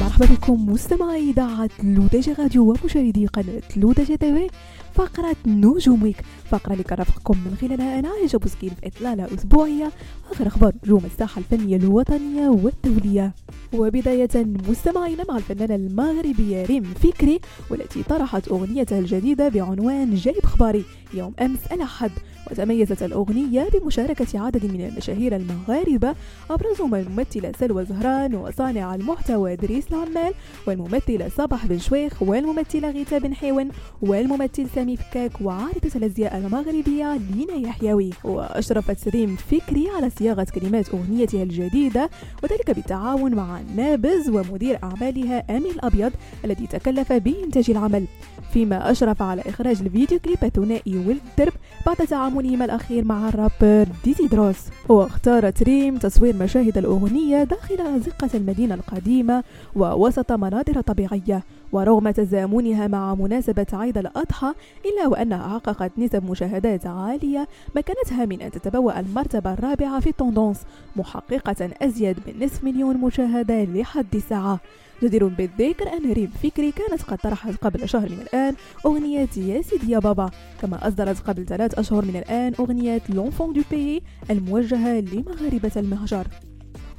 مرحبا 0.00 0.26
بكم 0.26 0.72
مستمعي 0.72 1.30
إذاعة 1.30 1.70
LODJ 1.82 2.32
Radio 2.32 2.70
ومشاهدي 2.70 3.26
قناة 3.26 3.62
LODJ 3.76 4.16
TV 4.16 4.48
فقرة 4.94 5.36
نجوم 5.46 6.02
Week 6.02 6.16
فقرة 6.50 6.72
اللي 6.72 6.84
كنرافقكم 6.84 7.38
من 7.46 7.56
خلالها. 7.60 7.98
أنا 7.98 8.08
عايشة 8.08 8.36
بوسكين 8.36 8.70
في 8.70 8.86
إطلالة 8.86 9.34
أسبوعية. 9.34 9.92
آخر 10.30 10.46
أخبار 10.46 10.72
نجوم 10.84 11.04
الساحة 11.04 11.38
الفنية 11.38 11.76
الوطنية 11.76 12.48
والدولية. 12.48 13.34
وبداية 13.74 14.46
مستمعينا 14.68 15.24
مع 15.28 15.36
الفنانة 15.36 15.74
المغربية 15.74 16.66
ريم 16.66 16.82
فكري 16.82 17.40
والتي 17.70 18.02
طرحت 18.02 18.48
أغنيتها 18.48 18.98
الجديدة 18.98 19.48
بعنوان 19.48 20.14
جايب 20.14 20.46
خباري 20.46 20.84
يوم 21.14 21.34
أمس 21.40 21.66
الأحد. 21.72 22.10
وتميزت 22.50 23.02
الأغنية 23.02 23.68
بمشاركة 23.74 24.40
عدد 24.40 24.66
من 24.66 24.80
المشاهير 24.80 25.36
المغاربة 25.36 26.14
أبرزهم 26.50 26.94
الممثلة 26.94 27.52
سلوى 27.60 27.84
زهران 27.84 28.34
وصانع 28.34 28.94
المحتوى 28.94 29.56
دريس 29.56 29.84
العمال 29.92 30.34
والممثلة 30.66 31.28
صباح 31.28 31.66
بن 31.66 31.78
شويخ 31.78 32.22
والممثلة 32.22 32.90
غيتا 32.90 33.18
بن 33.18 33.34
حيون 33.34 33.68
والممثل 34.02 34.68
سامي 34.82 34.96
فكاك 34.96 35.40
وعارضة 35.40 35.90
الأزياء 35.96 36.36
المغربية 36.36 37.16
لينا 37.16 37.68
يحيوي. 37.68 38.10
وأشرفت 38.24 39.08
ريم 39.08 39.36
فكري 39.36 39.88
على 39.96 40.10
صياغة 40.10 40.46
كلمات 40.54 40.88
أغنيتها 40.88 41.42
الجديدة 41.42 42.10
وذلك 42.42 42.70
بالتعاون 42.70 43.34
مع 43.34 43.60
نابز 43.76 44.28
ومدير 44.28 44.78
أعمالها 44.84 45.56
أمين 45.56 45.70
الأبيض 45.70 46.12
الذي 46.44 46.66
تكلف 46.66 47.12
بإنتاج 47.12 47.70
العمل. 47.70 48.06
فيما 48.52 48.90
أشرف 48.90 49.22
على 49.22 49.42
إخراج 49.46 49.80
الفيديو 49.80 50.18
كليب 50.18 50.38
الثنائي 50.42 50.96
ولد 50.96 51.20
الدرب 51.30 51.52
بعد 51.86 51.96
تعاملهما 51.96 52.64
الأخير 52.64 53.04
مع 53.04 53.28
الرابر 53.28 53.88
ديزي 54.04 54.26
دروس. 54.26 54.58
واختارت 54.88 55.62
ريم 55.62 55.96
تصوير 55.96 56.36
مشاهد 56.36 56.78
الأغنية 56.78 57.44
داخل 57.44 57.80
أزقة 57.80 58.30
المدينة 58.34 58.74
القديمة 58.74 59.44
ووسط 59.76 60.32
مناظر 60.32 60.80
طبيعية. 60.80 61.42
ورغم 61.72 62.10
تزامنها 62.10 62.86
مع 62.86 63.14
مناسبة 63.14 63.66
عيد 63.72 63.98
الأضحى 63.98 64.54
إلا 64.84 65.08
وأنها 65.08 65.48
حققت 65.48 65.92
نسب 65.98 66.30
مشاهدات 66.30 66.86
عالية 66.86 67.48
مكنتها 67.76 68.24
من 68.24 68.42
أن 68.42 68.50
تتبوأ 68.50 69.00
المرتبة 69.00 69.52
الرابعة 69.52 70.00
في 70.00 70.06
ال 70.06 70.11
tendances 70.11 70.60
محققة 70.96 71.70
أزيد 71.82 72.16
من 72.26 72.44
نصف 72.44 72.64
مليون 72.64 72.96
مشاهدة 72.96 73.64
لحد 73.64 74.14
الساعة. 74.14 74.60
جدير 75.02 75.26
بالذكر 75.26 75.92
أن 75.92 76.12
ريم 76.12 76.30
فكري 76.42 76.72
كانت 76.72 77.02
قد 77.02 77.18
طرحت 77.18 77.56
قبل 77.56 77.88
شهر 77.88 78.08
من 78.08 78.18
الآن 78.20 78.54
أغنية 78.86 79.28
يا 79.36 79.62
سيدي 79.62 79.92
يا 79.92 79.98
بابا. 79.98 80.30
كما 80.62 80.88
أصدرت 80.88 81.20
قبل 81.20 81.46
ثلاث 81.46 81.78
أشهر 81.78 82.04
من 82.04 82.16
الآن 82.16 82.52
أغنية 82.60 83.02
l'enfant 83.08 83.52
du 83.52 83.62
pays 83.70 84.02
الموجهة 84.30 85.00
لمغاربة 85.00 85.72
المهجر. 85.76 86.26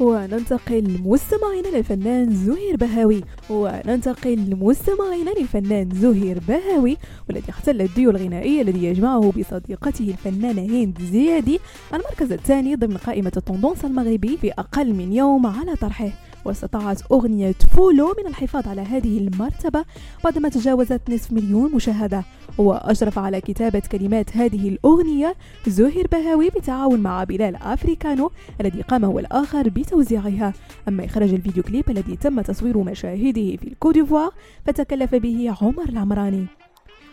وننتقل 0.00 1.00
مستمعينا 1.04 1.68
للفنان 1.68 2.34
زهير 2.34 2.76
بهاوي. 2.76 3.24
وننتقل 3.50 4.56
مستمعينا 4.56 5.30
للفنان 5.30 5.90
زهير 5.94 6.40
بهاوي 6.48 6.96
والذي 7.28 7.50
احتل 7.50 7.80
الديو 7.80 8.10
الغنائي 8.10 8.60
الذي 8.60 8.84
يجمعه 8.84 9.32
بصديقته 9.38 10.08
الفنانة 10.08 10.62
هند 10.62 10.98
زيادي 11.02 11.60
المركز 11.94 12.32
الثاني 12.32 12.74
ضمن 12.74 12.96
قائمة 12.96 13.32
ال 13.36 13.41
tendances 13.41 13.84
المغربي 13.84 14.36
في 14.36 14.52
أقل 14.52 14.94
من 14.94 15.12
يوم 15.12 15.46
على 15.46 15.74
طرحه. 15.76 16.08
واستطاعت 16.44 17.02
أغنية 17.12 17.54
فولو 17.76 18.14
من 18.18 18.26
الحفاظ 18.26 18.68
على 18.68 18.80
هذه 18.80 19.18
المرتبة 19.18 19.84
بعدما 20.24 20.48
تجاوزت 20.48 21.00
نصف 21.10 21.32
مليون 21.32 21.74
مشاهدة. 21.74 22.24
وأشرف 22.58 23.18
على 23.18 23.40
كتابة 23.40 23.82
كلمات 23.92 24.36
هذه 24.36 24.68
الأغنية 24.68 25.34
زهير 25.66 26.06
بهاوي 26.12 26.48
بالتعاون 26.48 27.00
مع 27.00 27.24
بلال 27.24 27.56
أفريكانو 27.56 28.30
الذي 28.60 28.82
قام 28.82 29.04
هو 29.04 29.18
الآخر 29.18 29.68
بتوزيعها 29.82 30.52
أما 30.88 31.04
إخراج 31.04 31.34
ال 31.34 31.39
vidéo 31.39 31.62
clip 31.62 31.90
الذي 31.90 32.16
تم 32.16 32.40
تصوير 32.40 32.78
مشاهده 32.78 33.56
في 33.56 33.68
الكوديفوار 33.68 34.32
فتكلف 34.66 35.14
به 35.14 35.54
عمر 35.60 35.88
العمراني. 35.88 36.46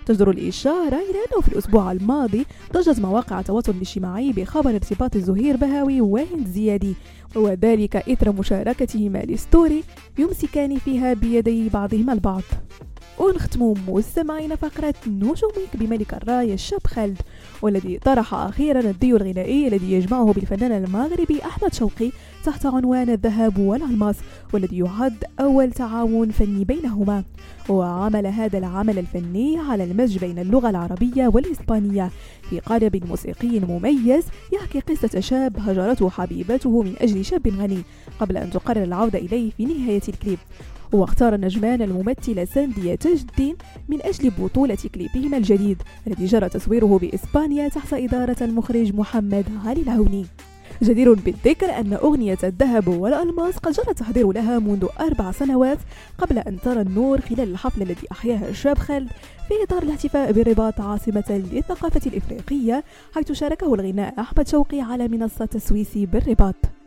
تجدر 0.06 0.30
الإشارة 0.30 0.96
إلى 0.96 1.20
أنه 1.32 1.42
في 1.42 1.48
الأسبوع 1.48 1.92
الماضي 1.92 2.46
ضجت 2.74 3.00
مواقع 3.00 3.40
التواصل 3.40 3.72
الاجتماعي 3.72 4.32
بخبر 4.32 4.70
ارتباط 4.70 5.16
الزهير 5.16 5.58
بهاوي 5.58 6.02
وهند 6.02 6.48
زيادي 6.48 6.96
وذلك 7.36 7.96
إثر 7.96 8.32
مشاركتهما 8.32 9.18
ل 9.18 9.29
story 9.29 9.84
يمسكان 10.20 10.78
فيها 10.78 11.14
بيدي 11.14 11.70
بعضهما 11.70 12.14
البعض. 12.14 12.42
ونختم 13.20 13.74
مستمعين 13.88 14.56
فقرة 14.56 14.94
نجومك 15.08 15.74
بملك 15.74 16.14
الراي 16.14 16.54
الشاب 16.54 16.88
خالد 16.88 17.22
والذي 17.62 17.98
طرح 17.98 18.34
أخيرا 18.34 18.80
الديو 18.80 19.18
الغنائي 19.18 19.68
الذي 19.68 19.92
يجمعه 19.92 20.34
بالفنان 20.34 20.84
المغربي 20.84 21.40
أحمد 21.46 21.74
شوقي 21.74 22.12
تحت 22.46 22.66
عنوان 22.66 23.10
الذهب 23.10 23.58
والألماس 23.58 24.16
والذي 24.54 24.78
يعد 24.78 25.24
أول 25.40 25.72
تعاون 25.72 26.32
فني 26.32 26.64
بينهما. 26.64 27.24
وعمل 27.70 28.28
هذا 28.28 28.58
العمل 28.58 29.00
الفني 29.00 29.60
على 29.60 29.84
المزج 29.84 30.18
بين 30.18 30.40
اللغة 30.40 30.70
العربية 30.70 31.28
والإسبانية. 31.28 32.12
في 32.50 32.60
قالب 32.60 33.06
موسيقي 33.06 33.60
مميز 33.60 34.24
يحكي 34.54 34.80
قصة 34.80 35.20
شاب 35.20 35.58
هجرته 35.60 36.10
حبيبته 36.10 36.82
من 36.82 36.94
أجل 37.02 37.26
شاب 37.26 37.48
غني 37.48 37.82
قبل 38.20 38.38
أن 38.38 38.52
تقرر 38.52 38.84
العودة 38.84 39.20
إليه 39.20 39.52
في 39.58 39.66
نهاية 39.66 40.02
الكليب. 40.10 40.40
واختار 40.94 41.36
النجمان 41.36 41.82
الممثلة 41.82 42.46
ساندية 42.46 42.96
تاج 42.96 43.26
الدين 43.30 43.56
من 43.90 44.02
أجل 44.02 44.30
بطولة 44.40 44.78
كليبهما 44.96 45.38
الجديد 45.38 45.82
الذي 46.08 46.26
جرى 46.26 46.50
تصويره 46.50 47.00
بإسبانيا 47.02 47.68
تحت 47.68 47.94
إدارة 47.94 48.38
المخرج 48.42 48.94
محمد 48.94 49.46
علي 49.66 49.82
العوني. 49.82 50.26
جدير 50.84 51.14
بالذكر 51.14 51.80
أن 51.80 51.94
أغنية 51.94 52.38
الذهب 52.44 52.88
والألماس 52.88 53.58
قد 53.58 53.72
جرى 53.72 53.90
التحضير 53.90 54.32
لها 54.32 54.60
منذ 54.60 54.86
أربع 55.00 55.32
سنوات 55.32 55.78
قبل 56.18 56.38
أن 56.38 56.60
ترى 56.60 56.82
النور 56.82 57.22
خلال 57.22 57.52
الحفل 57.52 57.82
الذي 57.82 58.08
أحياها 58.12 58.50
الشاب 58.50 58.78
خالد 58.78 59.10
في 59.48 59.54
إطار 59.64 59.84
الاحتفاء 59.84 60.32
بالرباط 60.32 60.82
عاصمة 60.82 61.44
للثقافة 61.52 62.02
الإفريقية 62.06 62.84
حيث 63.16 63.32
شاركه 63.32 63.74
الغناء 63.74 64.20
أحمد 64.20 64.48
شوقي 64.48 64.82
على 64.82 65.08
منصة 65.08 65.50
السويسي 65.56 66.06
بالرباط. 66.06 66.79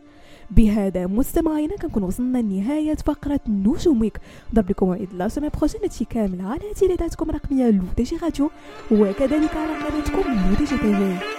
بهذا 0.55 1.07
مستمعينا 1.07 1.75
كنكون 1.77 2.03
وصلنا 2.03 2.37
لنهاية 2.37 2.95
فقرة 2.95 3.39
نجوم 3.47 4.01
Week 4.01 4.17
ضرب 4.55 4.69
لكم 4.69 4.85
موعد 4.85 5.07
la 5.13 5.27
semaine 5.27 5.49
prochaine 5.49 5.81
هادشي 5.81 6.05
كامل 6.05 6.41
على 6.41 6.73
تيليداتكم 6.75 7.29
الرقمية 7.29 7.69
LODJ 7.69 8.17
Radio 8.23 8.49
وكذلك 8.91 9.55
على 9.57 9.73
قناتكم 9.89 10.31
LODJ 10.31 11.32